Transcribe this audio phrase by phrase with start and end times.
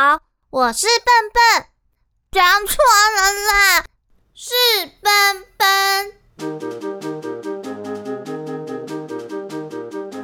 [0.00, 1.66] 好，我是笨笨，
[2.30, 2.76] 讲错
[3.16, 3.84] 了啦，
[4.32, 4.54] 是
[5.02, 5.10] 笨
[5.56, 5.66] 笨。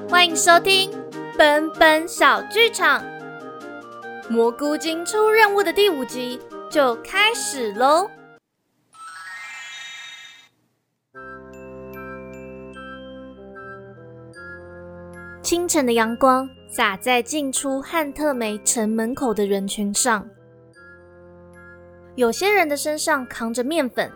[0.08, 0.92] 欢迎收听
[1.36, 3.02] 笨笨小剧场，
[4.30, 8.08] 蘑菇精出任务的第五集就开始喽。
[15.42, 20.28] 清晨的阳光洒在进出汉特梅城门口的人群上，
[22.16, 24.10] 有些人的身上扛着面粉，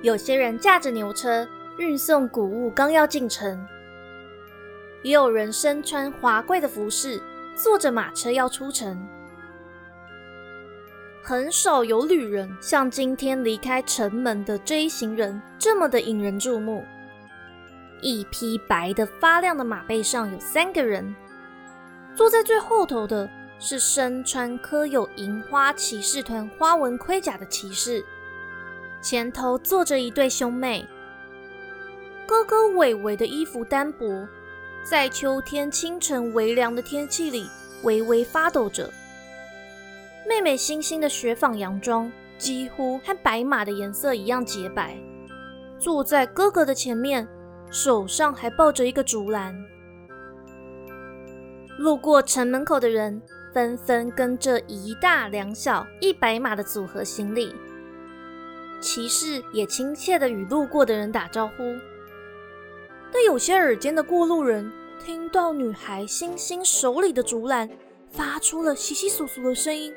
[0.00, 1.46] 有些人驾着牛车
[1.78, 3.58] 运送谷物，刚要进城；
[5.02, 7.22] 也有人身穿华贵的服饰，
[7.54, 9.06] 坐着马车要出城。
[11.22, 16.82] 很少有旅人像今天离开城门的这一行人这么的引人注目。
[18.00, 21.14] 一匹白的发亮的马背上有三个人，
[22.18, 28.04] 坐在最后头的是身穿刻有银花骑士团花纹盔甲的骑士，
[29.00, 30.84] 前头坐着一对兄妹。
[32.26, 34.26] 哥哥伟伟的衣服单薄，
[34.82, 37.48] 在秋天清晨微凉的天气里
[37.84, 38.90] 微微发抖着。
[40.28, 44.98] 妹妹星星的雪纺洋装几乎和白马的颜色一样洁白，
[45.78, 47.28] 坐在哥哥的前面。
[47.70, 49.54] 手上还抱着一个竹篮，
[51.78, 53.22] 路过城门口的人
[53.54, 57.54] 纷纷跟着一大两小一百码的组合行礼。
[58.80, 61.76] 骑士也亲切的与路过的人打招呼。
[63.12, 64.70] 但有些耳尖的过路人
[65.04, 67.70] 听到女孩星星手里的竹篮
[68.10, 69.94] 发出了窸窸窣窣的声音，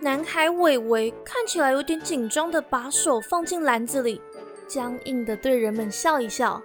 [0.00, 4.20] 男孩伟伟看起来有点紧张的把手放进篮子里。
[4.66, 6.60] 僵硬的对人们笑一笑。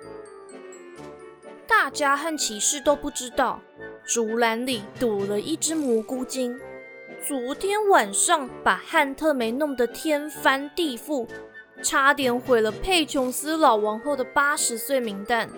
[1.67, 3.59] 大家和骑士都不知道，
[4.05, 6.57] 竹篮里躲了一只蘑菇精。
[7.27, 11.27] 昨天晚上把汉特梅弄得天翻地覆，
[11.83, 15.49] 差点毁了佩琼斯老王后的八十岁名单。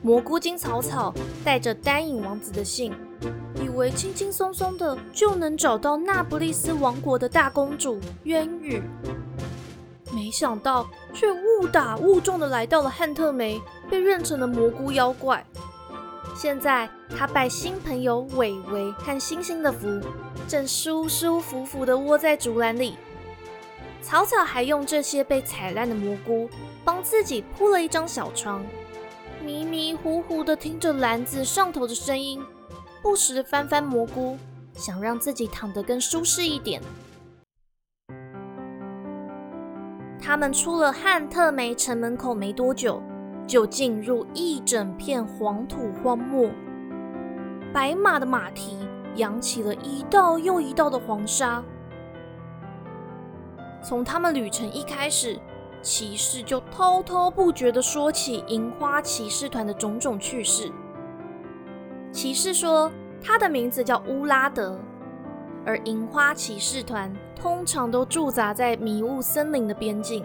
[0.00, 1.12] 蘑菇精草草
[1.44, 2.92] 带着丹影王子的信，
[3.60, 8.80] 以为轻轻松松的就能找到那不勒斯王国的大公主渊羽。
[10.12, 15.44] 没想到，却误打误撞的来到了汉特梅，被认成了蘑菇妖怪。
[16.36, 20.00] 现在他拜新朋友伟伟和星星的福，
[20.48, 22.96] 正舒舒服服的窝在竹篮里。
[24.00, 26.48] 草草还用这些被踩烂的蘑菇
[26.82, 28.64] 帮自己铺了一张小床，
[29.44, 32.42] 迷迷糊糊的听着篮子上头的声音，
[33.02, 34.38] 不时翻翻蘑菇，
[34.72, 36.80] 想让自己躺得更舒适一点。
[40.22, 43.02] 他们出了汉特梅城门口没多久，
[43.50, 46.48] 就进入一整片黄土荒漠。
[47.72, 51.60] 白马的马蹄扬起了一道又一道的黄沙。
[53.82, 55.36] 从他们旅程一开始，
[55.82, 60.70] 骑士就滔滔不绝地说起银花骑士团的种种趣事。
[62.12, 62.88] 骑士说，
[63.20, 64.78] 他的名字叫乌拉德。
[65.66, 70.24] 而银花骑士团通常都驻扎在迷雾森林的边境。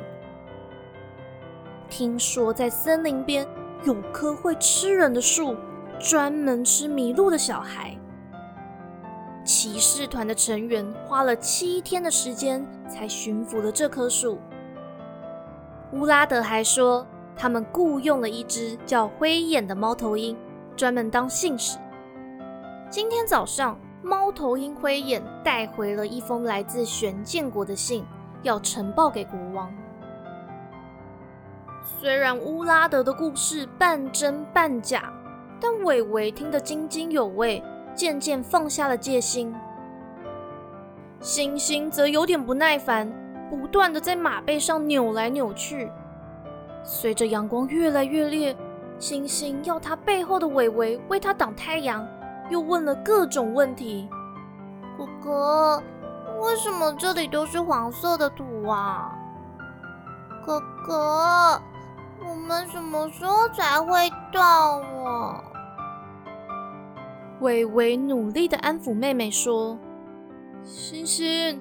[1.89, 3.47] 听说在森林边
[3.83, 5.55] 有棵会吃人的树，
[5.99, 7.95] 专门吃迷路的小孩。
[9.43, 14.39] 骑士团的成员花了七天的时间才驯服了这棵树。
[15.93, 20.35] 乌拉德还说，他们雇佣了一只叫灰眼的猫头鹰，
[20.75, 21.77] 专门当信使。
[22.89, 23.77] 今天早上。
[24.03, 28.05] 猫头鹰灰眼带回了一封来自玄剑国的信，
[28.43, 29.73] 要呈报给国王。
[31.85, 35.13] 虽然乌拉德的故事半真半假，
[35.61, 37.63] 但伟伟听得津津有味，
[37.93, 39.53] 渐渐放下了戒心。
[41.19, 43.07] 星星则有点不耐烦，
[43.51, 45.91] 不断的在马背上扭来扭去。
[46.83, 48.57] 随着阳光越来越烈，
[48.97, 52.05] 星星要他背后的伟伟为他挡太阳。
[52.49, 54.07] 又问了各种问题。
[54.97, 55.83] 哥哥，
[56.41, 59.11] 为什么这里都是黄色的土啊？
[60.45, 61.59] 哥哥，
[62.19, 65.43] 我们什么时候才会到啊？
[67.41, 69.77] 伟伟努力的安抚妹妹说
[70.63, 71.59] ：“星星，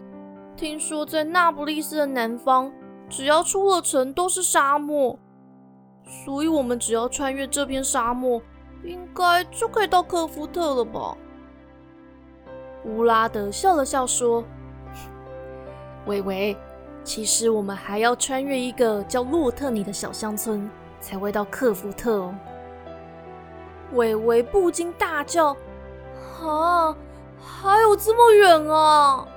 [0.56, 2.70] 听说在那不勒斯的南方，
[3.08, 5.18] 只要出了城都是沙漠，
[6.04, 8.40] 所以我们只要穿越这片沙漠。”
[8.84, 11.16] 应该就可以到科夫特了吧？
[12.84, 14.44] 乌拉德笑了笑说
[16.04, 16.54] ：“伟伟，
[17.04, 20.68] 其实我们还要穿越一个叫洛特尼的小乡村，
[21.00, 22.34] 才会到克福特哦。”
[23.92, 25.54] 伟伟不禁大叫
[26.42, 26.96] ：“啊，
[27.38, 29.28] 还有这么远啊！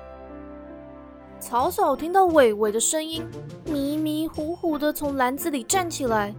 [1.40, 3.24] 草草听到伟伟的声音，
[3.66, 6.34] 迷迷糊糊的从篮子里站起来。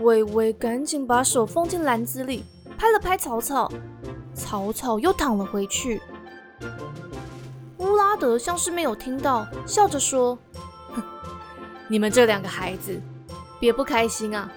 [0.00, 2.44] 伟伟赶紧把手放进篮子里，
[2.76, 3.70] 拍了拍草草，
[4.34, 6.00] 草草又躺了回去。
[8.26, 10.36] 德像是没有听到，笑着说
[11.86, 13.00] ：“你们这两个孩子，
[13.60, 14.50] 别不开心啊！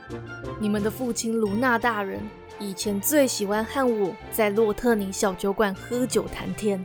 [0.60, 2.20] 你们的父亲卢纳大人
[2.58, 6.84] 以前最喜欢和我在洛特尼小酒馆喝酒谈天。”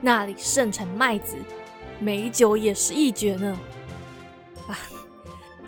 [0.00, 1.34] 那里盛产麦子，
[1.98, 3.58] 美酒也是一绝呢。
[4.68, 4.78] 啊，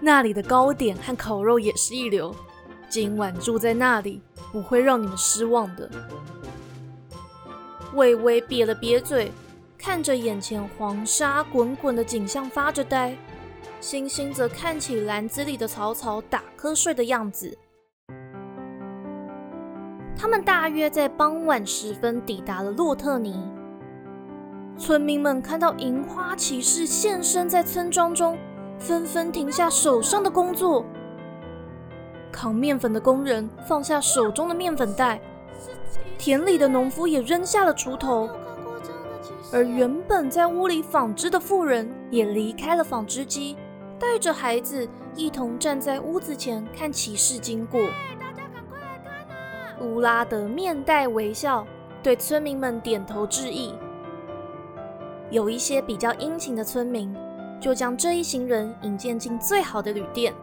[0.00, 2.32] 那里的糕点和烤肉也是一流。
[2.88, 4.22] 今晚住在那里
[4.52, 5.90] 不会让你们失望的。
[7.94, 9.32] 微微瘪了瘪嘴，
[9.84, 13.14] 看着眼前黄沙滚滚的景象发着呆。
[13.82, 17.54] 星星则看起篮子里的草草打瞌睡的样子。
[20.16, 23.38] 他们大约在傍晚时分抵达了洛特尼。
[24.78, 28.38] 村民们看到银花骑士现身在村庄中，
[28.78, 30.82] 纷纷停下手上的工作。
[32.32, 35.20] 扛面粉的工人放下手中的面粉袋，
[36.16, 38.30] 田里的农夫也扔下了锄头，
[39.54, 43.56] 而原本在屋里纺织的妇人也离开了纺织机，
[44.00, 47.80] 带着孩子一同站在屋子前看骑士经过。
[49.80, 51.64] 乌拉德面带微笑，
[52.02, 53.72] 对村民们点头致意。
[55.30, 57.14] 有一些比较殷勤的村民，
[57.60, 60.34] 就将这一行人引荐进最好的旅店。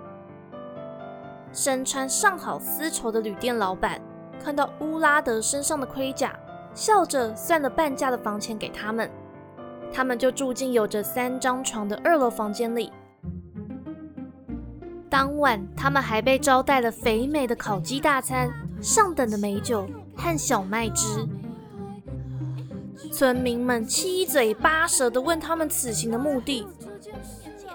[1.51, 3.99] 身穿上好丝绸的旅店老板
[4.41, 6.33] 看到乌拉德身上的盔甲，
[6.73, 9.09] 笑着算了半价的房钱给他们。
[9.93, 12.91] 他们就住进有着三张床的二楼房间里。
[15.09, 18.49] 当晚，他们还被招待了肥美的烤鸡大餐、
[18.81, 19.85] 上等的美酒
[20.15, 21.27] 和小麦汁。
[23.11, 26.65] 村民们七嘴八舌地问他们此行的目的。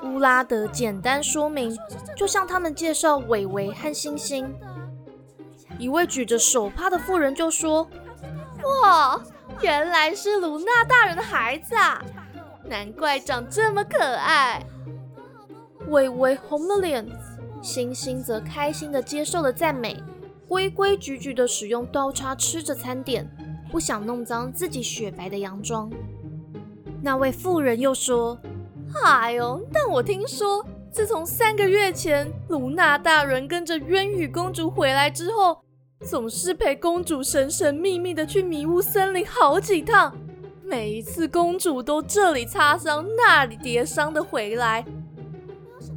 [0.03, 1.77] 乌拉德简单说明，
[2.17, 4.51] 就向他们介绍伟伟和星星。
[5.79, 7.87] 一位举着手帕的妇人就说
[8.63, 9.21] ：“哇，
[9.61, 12.03] 原来是卢娜大人的孩子啊，
[12.65, 14.65] 难怪长这么可爱。”
[15.89, 17.07] 微微红了脸，
[17.63, 20.03] 星星则开心的接受了赞美，
[20.49, 23.29] 规规矩矩的使用刀叉吃着餐点。
[23.69, 25.91] 不想弄脏自己雪白的洋装。
[27.03, 28.39] 那位妇人又说
[29.05, 35.61] ：“哎呦，但我听说，自从三个月前卢娜大人跟着渊羽公主回来之后，
[36.01, 40.15] 总是陪公主神神秘秘的去迷雾森林好几趟。
[40.63, 44.85] 每一次公主都这里擦伤，那里跌伤的回来。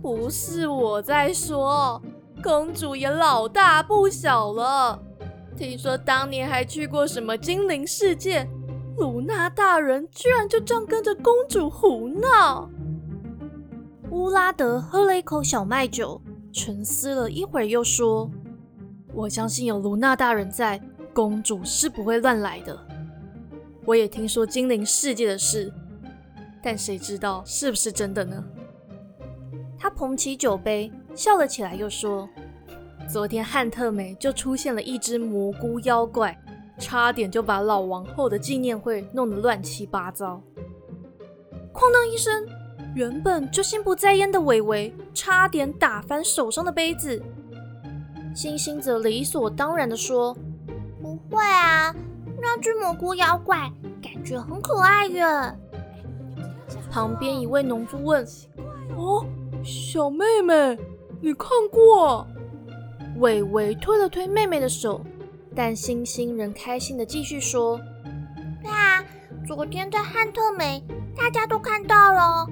[0.01, 2.01] 不是我在说，
[2.42, 5.01] 公主也老大不小了。”
[5.57, 8.48] 听说当年还去过什么精灵世界，
[8.98, 12.69] 卢娜大人居然就这样跟着公主胡闹。
[14.12, 16.22] 乌拉德喝了一口小麦酒，
[16.54, 18.30] 沉思了一会儿，又说
[19.19, 20.80] ：“我相信有卢娜大人在，
[21.13, 22.80] 公主是不会乱来的。
[23.83, 25.74] 我也听说精灵世界的事，
[26.63, 28.42] 但谁知道是不是真的呢？”
[29.77, 32.30] 他捧起酒杯，笑了起来，又说。
[33.10, 36.42] 昨天汉特梅就出现了一只蘑菇妖怪，
[36.77, 40.42] 差点就把老王后的纪念会弄得乱七八糟。
[41.73, 42.47] 哐当一声，
[42.95, 47.21] 原本就心不在焉的伟伟差点打翻手上的杯子。
[48.33, 50.36] 星星则理所当然地说
[51.02, 51.94] ：“不会啊，
[52.42, 53.71] 那只蘑菇妖怪
[54.02, 55.24] 感觉很可爱耶。”
[56.92, 58.26] 旁边一位农夫问
[58.95, 59.26] ：“哦，
[59.64, 60.78] 小妹妹，
[61.21, 62.26] 你看过？”
[63.18, 65.02] 伟伟推了推妹妹的手，
[65.56, 67.78] 但星星仍开心的继续说
[68.64, 69.04] ：“对啊，
[69.45, 70.81] 昨天在汉特梅，
[71.18, 72.48] 大家都看到了，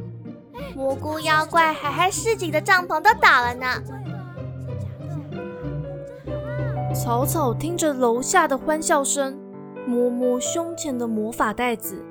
[0.75, 3.81] 蘑菇妖怪还害市井的帐篷都倒了呢。”
[6.93, 9.37] 草草听着楼下的欢笑声，
[9.85, 12.03] 摸摸胸前的魔法袋子，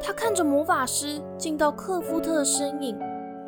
[0.00, 2.98] 他看着魔法师进到克夫特的身影，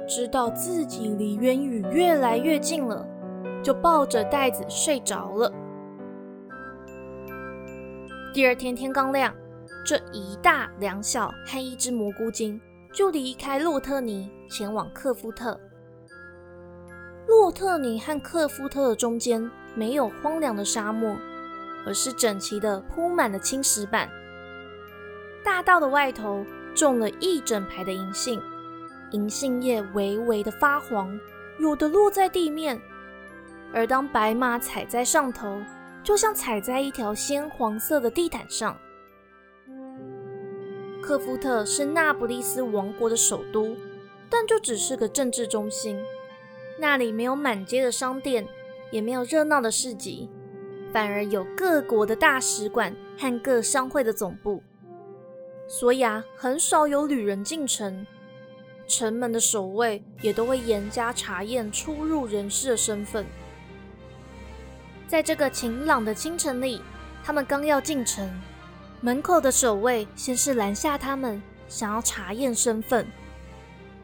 [0.07, 3.07] 知道自己离渊羽越来越近了。
[3.61, 5.53] 就抱着袋子睡着了。
[8.33, 9.35] 第二天天刚亮，
[9.85, 12.59] 这一大两小和一只蘑菇精
[12.93, 15.59] 就离开洛特尼，前往克夫特。
[17.29, 21.15] 洛特尼和克夫特的中间没有荒凉的沙漠，
[21.85, 24.09] 而是整齐的铺满了青石板。
[25.45, 26.43] 大道的外头
[26.75, 28.41] 种了一整排的银杏，
[29.11, 31.21] 银杏叶微微的发黄，
[31.61, 32.81] 有的落在地面。
[33.75, 35.61] 而当白马踩在上头，
[36.03, 38.75] 就像踩在一条鲜黄色的地毯上。
[41.03, 43.77] 克夫特是那不勒斯王国的首都，
[44.31, 45.99] 但就只是个政治中心。
[46.79, 48.47] 那里没有满街的商店，
[48.93, 50.31] 也没有热闹的市集，
[50.93, 54.63] 反而有各国的大使馆和各商会的总部。
[55.67, 58.07] 所以啊，很少有旅人进城。
[58.87, 63.27] 城门的守卫也都会严加查验出入人士的身份。
[65.07, 66.81] 在这个晴朗的清晨里，
[67.23, 68.27] 他们刚要进城，
[69.03, 73.07] 门口的守卫先是拦下他们，想要查验身份，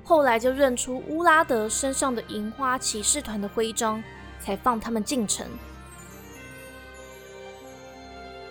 [0.04, 4.04] 后来就认出乌拉德身上的银花骑士团的徽章，
[4.38, 5.46] 才放他们进城。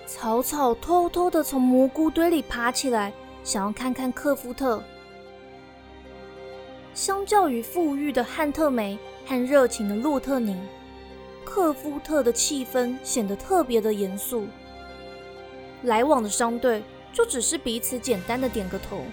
[0.07, 4.83] 草草偷偷的从蘑菇堆里爬起来，想要看看克夫特。
[6.95, 10.59] 相较于富裕的汉特梅和热情的洛特宁，
[11.45, 14.47] 克夫特的气氛显得特别的严肃。
[15.83, 19.03] 来往的商队就只是彼此简单的点个头，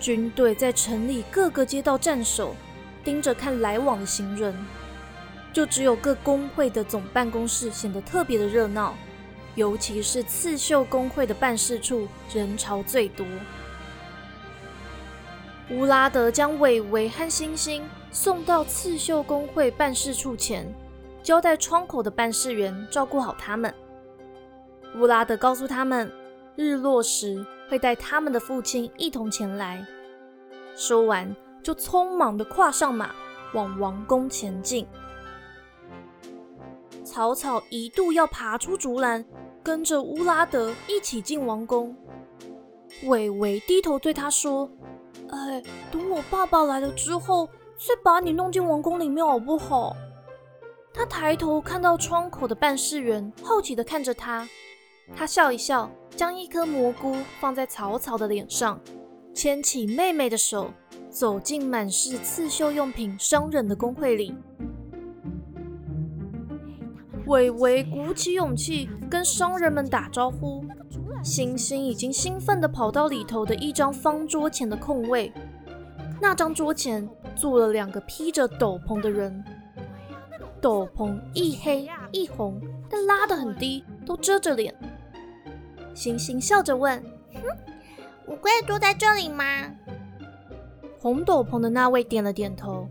[0.00, 2.54] 军队在城里各个街道站守，
[3.04, 4.54] 盯着看来往的行人。
[5.52, 8.94] 就只有各工会的总办公室显得特别的热闹，
[9.54, 13.26] 尤其是刺绣工会的办事处人潮最多。
[15.70, 20.70] 乌拉德将伟伟和星星送到刺绣工会办事处前，
[21.22, 23.74] 交代窗口的办事员照顾好他们。
[24.96, 26.12] 乌拉德告诉他们，
[26.54, 29.84] 日落时会带他们的父亲一同前来。
[30.74, 33.10] 说完，就匆忙地跨上马，
[33.54, 34.86] 往王宫前进。
[37.04, 39.24] 草草一度要爬出竹篮，
[39.62, 41.96] 跟着乌拉德一起进王宫。
[43.04, 44.70] 伟伟低头对他说。
[45.28, 49.96] 哎，等我爸爸来了之后，再把你弄进王宫里面好不好？
[50.92, 54.48] 他抬头看到窗口的办事员，好奇地看着他。
[55.14, 58.80] 他笑一笑，将一颗蘑菇放在草草的脸上，
[59.32, 60.70] 牵起妹妹的手，
[61.08, 64.34] 走进满是刺绣用品商人的工会里。
[67.26, 70.64] 伟伟鼓起勇气跟商人们打招呼。
[71.22, 75.32] 星星已经兴奋地跑到里头的一张方桌前的空位，
[76.20, 79.42] 那张桌前坐了两个披着斗篷的人，
[80.60, 84.72] 斗篷一黑一红，但拉得很低，都遮着脸。
[85.96, 87.40] 星星笑着问：“哼，
[88.26, 89.44] 乌龟住在这里吗？”
[91.00, 92.86] 红斗篷的那位点了点头。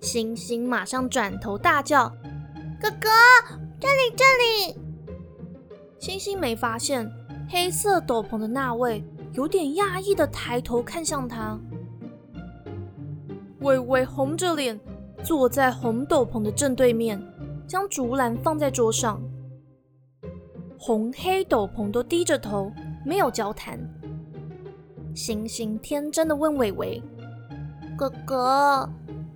[0.00, 2.08] 星星马上转头大叫
[2.80, 3.08] ：“哥哥，
[3.78, 4.24] 这里，这
[4.70, 4.80] 里！”
[6.00, 7.08] 星星没发现。
[7.48, 11.58] 黑色斗篷的那位有点讶异的抬头看向他，
[13.60, 14.80] 微微红着脸
[15.22, 17.22] 坐在红斗篷的正对面，
[17.66, 19.20] 将竹篮放在桌上。
[20.84, 22.72] 红黑斗篷都低着头，
[23.06, 23.78] 没有交谈。
[25.14, 27.00] 星星天真的问伟伟
[27.96, 28.90] ：“哥哥，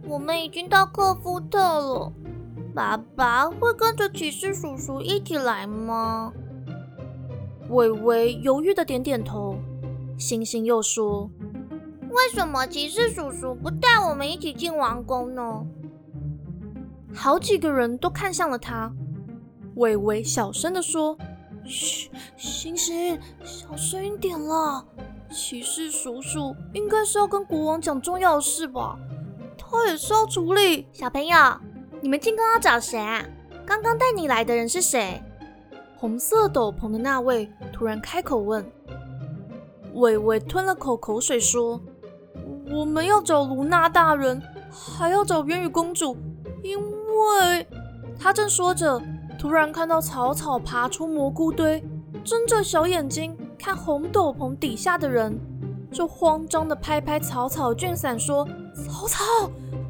[0.08, 2.12] 我们已经到克夫特了，
[2.74, 6.32] 爸爸会跟着骑士叔叔一起来吗？”
[7.70, 9.56] 伟伟犹豫的点点头，
[10.18, 11.30] 星星又说
[12.10, 15.64] ：“为什么骑士叔叔不带我们一起进王宫呢？”
[17.14, 18.92] 好几个人都看向了他。
[19.76, 21.18] 伟伟小声的说
[21.66, 24.84] ：“嘘，星星，小声一点啦。
[25.30, 28.96] 骑士叔叔应该是要跟国王讲重要的事吧？
[29.58, 30.86] 他也是要处理。
[30.92, 31.36] 小朋友，
[32.00, 33.24] 你们进宫要找谁啊？
[33.66, 35.20] 刚刚带你来的人是谁？”
[35.98, 38.64] 红色斗篷的那位突然开口问
[39.94, 41.80] ：“伟伟吞了口口水说，
[42.70, 46.16] 我们要找卢娜大人，还要找渊羽公主，
[46.62, 47.66] 因为……”
[48.18, 49.02] 他正说着，
[49.46, 51.80] 突然看到草草爬出蘑菇堆，
[52.24, 55.38] 睁着小眼睛看红斗篷底下的人，
[55.92, 59.24] 就慌张的拍拍草草卷伞说：“草草，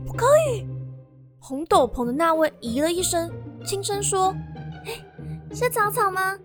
[0.07, 0.67] 不可以！”
[1.41, 3.33] 红斗篷的那位咦了一声，
[3.65, 4.35] 轻声说。
[5.55, 6.37] 是草草吗？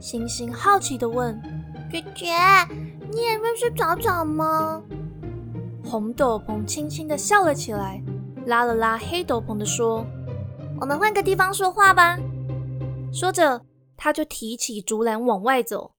[0.00, 1.40] 星星好奇的问
[1.88, 2.34] ：“姐姐，
[3.12, 4.82] 你也认识草草吗？”
[5.88, 8.02] 红斗篷轻轻的笑了起来，
[8.46, 10.04] 拉了拉黑斗篷的说
[10.80, 12.18] ：“我们换个地方说话吧。”
[13.12, 13.60] 说着，
[13.96, 15.94] 他就提起竹篮往外走，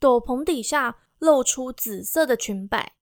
[0.00, 2.92] 斗篷底下露出紫色的裙摆。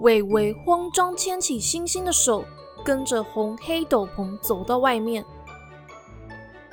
[0.00, 2.44] 伟伟慌张牵起星星的手，
[2.84, 5.24] 跟着红黑斗篷走到外面。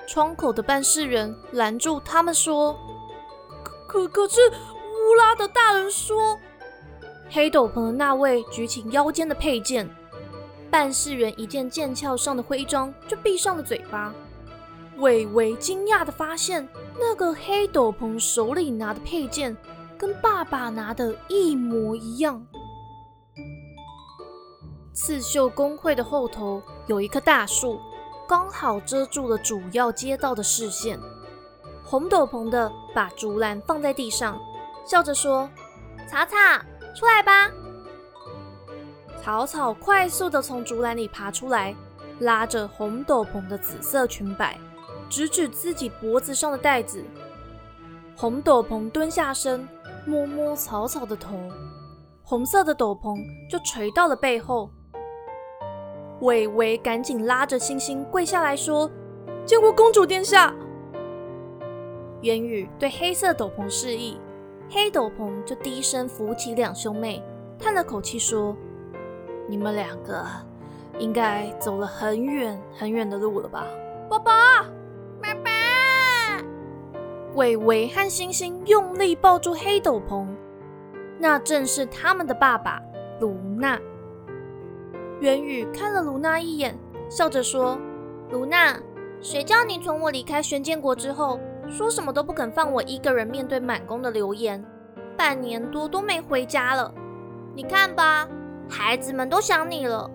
[0.08, 2.76] 窗口的办事员拦住他们说
[3.88, 6.36] ：“可可是乌拉的大人说，
[7.30, 9.88] 黑斗篷的那位举起腰间的佩剑，
[10.70, 14.14] 办事员一见剑鞘上的徽章就闭上了嘴巴，
[14.98, 16.68] 伟伟惊讶的发现，
[17.00, 19.56] 那个黑斗篷手里拿的佩剑
[19.98, 22.46] 跟爸爸拿的一模一样。
[24.94, 27.80] 刺绣工会的后头有一棵大树，
[28.28, 31.00] 刚好遮住了主要街道的视线。
[31.84, 34.40] 红斗篷的把竹篮放在地上，
[34.86, 35.50] 笑着说
[36.08, 36.64] ：“查查，
[36.96, 37.50] 出来吧。”
[39.22, 41.76] 草草快速的从竹篮里爬出来，
[42.20, 44.58] 拉着红斗篷的紫色裙摆。
[45.10, 47.04] 指指自己脖子上的带子，
[48.16, 49.68] 红斗篷蹲下身，
[50.06, 51.36] 摸摸草草的头，
[52.24, 53.18] 红色的斗篷
[53.50, 54.70] 就垂到了背后。
[56.22, 58.88] 伟伟赶紧拉着星星跪下来说
[59.48, 60.54] ：“见过公主殿下。”
[62.22, 64.20] 元宇对黑色斗篷示意，
[64.70, 67.24] 黑斗篷就低声扶起两兄妹，
[67.58, 68.56] 叹了口气说
[69.50, 70.24] ：“你们两个
[71.00, 73.66] 应该走了很远很远的路了吧？”
[74.08, 74.32] 爸爸。
[75.22, 75.52] 爸爸
[77.36, 80.26] 伟伟和星星用力抱住黑斗篷，
[81.20, 82.82] 那正是他们的爸爸
[83.20, 83.78] 卢娜。
[85.20, 86.78] 元宇看了卢娜一眼，
[87.10, 87.78] 笑着说
[88.32, 88.80] ：“卢娜，
[89.22, 91.38] 谁叫你从我离开玄剑国之后，
[91.68, 94.64] 说什么都不肯放我一个人面对满宫的流言，
[95.18, 96.94] 半年多都没回家了。
[97.54, 98.28] 你看吧，
[98.70, 100.10] 孩子们都想你了。”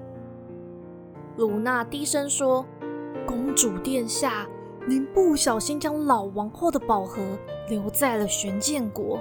[1.36, 2.64] 卢娜低声说
[3.26, 4.46] ：“公主殿下。”
[4.86, 7.22] 您不小心将老王后的宝盒
[7.70, 9.18] 留在了玄剑国，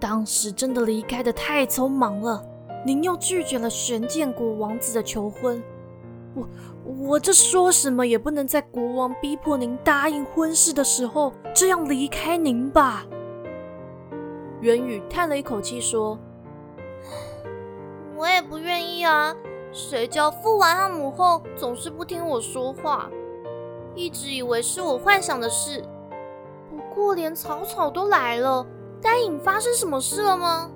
[0.00, 2.42] 当时真的离开的太匆忙了。
[2.86, 5.62] 您又拒绝了玄剑国王子的求婚，
[6.34, 6.48] 我
[6.84, 13.04] 我这说什么也不能在国王逼迫您答应婚事的时候这样离开您吧。
[14.62, 16.18] 元宇叹了一口气说
[18.22, 19.34] ：“我也不愿意啊，
[19.72, 23.10] 谁叫父王和母后总是不听我说话。”
[23.96, 25.84] 一直以为是我幻想的事，
[26.70, 28.64] 不过连草草都来了，
[29.00, 30.70] 丹影发生什么事了吗？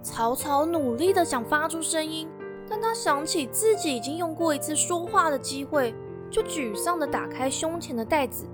[0.00, 2.30] 草草努力的想发出声音，
[2.66, 5.94] 但他想起自己已经用过一次说话的机会，
[6.30, 8.46] 就沮丧的打开胸前的袋子，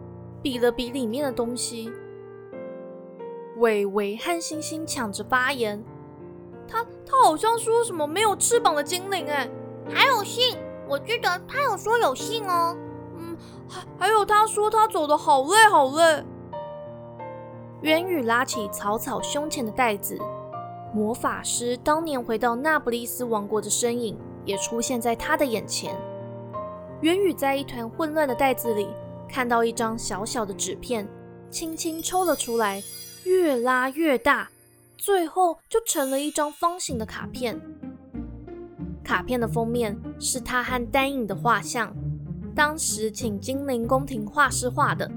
[0.43, 1.93] 比了比里面的东西。
[3.59, 5.81] 伟伟和星星抢着发言，
[6.71, 9.51] 他他好像说什么没有翅膀的精灵，哎，
[9.93, 10.57] 还有信，
[10.89, 12.77] 我记得他有说有信哦。
[13.19, 13.37] 嗯
[13.69, 16.25] 还还有，他说他走的好累好累。
[17.83, 20.19] 渊宇拉起草草胸前的袋子，
[20.95, 25.97] 魔法师当年回到那不勒斯王国的身影也出现在他的眼前。
[27.01, 28.89] 渊宇在一团混乱的袋子里
[29.29, 31.09] 看到一张小小的纸片，
[31.51, 32.83] 轻轻抽了出来，
[33.25, 34.51] 越拉越大，
[35.01, 37.59] 最后就成了一张方形的卡片。
[39.03, 41.97] 卡片的封面是他和丹影的画像。
[42.55, 45.11] 当时请精灵宫廷画师画的。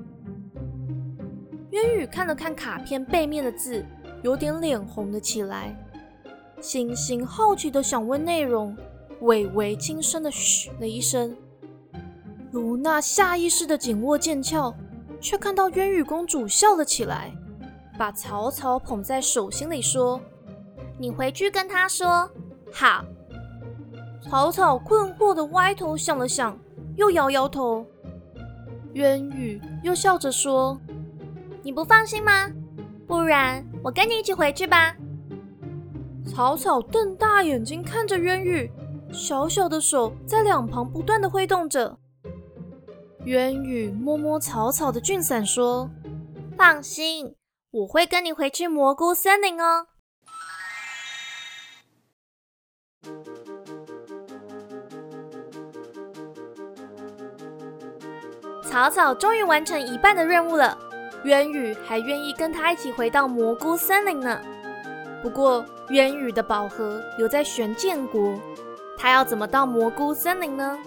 [1.72, 3.86] 渊宇看了看卡片背面的字，
[4.24, 5.78] 有点脸红了起来。
[6.62, 8.78] 星星好奇的想问内容，
[9.22, 11.36] 伟伟轻声的嘘了一声。
[12.52, 14.74] 卢娜下意识的紧握剑鞘，
[15.20, 17.34] 却看到渊羽公主笑了起来，
[18.04, 20.20] 把草草捧在手心里说
[21.00, 22.30] ：“你回去跟他说
[22.70, 23.02] 好。”
[24.22, 26.60] 草草困惑的歪头想了想。
[26.98, 27.86] 又摇摇头，
[28.92, 30.78] 渊宇又笑着说
[31.64, 32.52] ：“你不放心吗？
[33.08, 34.98] 不然我跟你一起回去吧。”
[36.28, 38.70] 草草瞪大眼睛看着渊宇，
[39.14, 41.98] 小小的手在两旁不断的挥动着。
[43.24, 45.90] 渊宇摸摸草草的俊伞说
[46.58, 47.34] ：“放心，
[47.74, 49.88] 我会跟你回去蘑菇森林哦。”
[58.64, 60.78] 草草终于完成一半的任务了，
[61.24, 64.40] 渊羽还愿意跟他一起回到蘑菇森林呢。
[65.24, 68.40] 不过渊羽的宝盒留在玄剑国，
[68.98, 70.78] 他要怎么到蘑菇森林呢？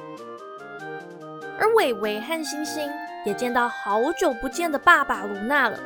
[1.58, 2.88] 而伟伟和星星
[3.24, 5.80] 也见到好久不见的爸爸卢娜了。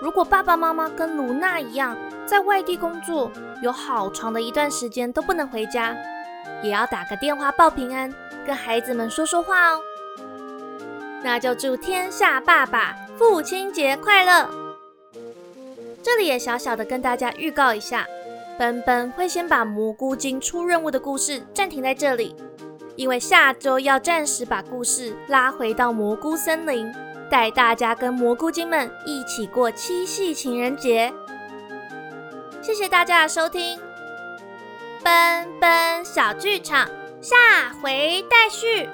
[0.00, 3.30] 如果爸爸妈妈跟卢娜一样在外地工作，
[3.62, 5.94] 有好长的一段时间都不能回家，
[6.62, 8.12] 也要打个电话报平安，
[8.46, 9.80] 跟孩子们说说话哦。
[11.22, 14.48] 那就祝天下爸爸父亲节快乐！
[16.02, 18.06] 这里也小小的跟大家预告一下，
[18.58, 22.34] 奔奔会先把蘑菇精出任务的故事暂停在这里，
[22.96, 26.90] 因为下周要暂时把故事拉回到蘑菇森林，
[27.30, 31.12] 带大家跟蘑菇精们一起过七夕情人节。
[32.60, 33.80] 谢谢大家的收听，
[35.02, 36.90] 奔奔小剧场
[37.22, 37.36] 下
[37.80, 38.86] 回待续。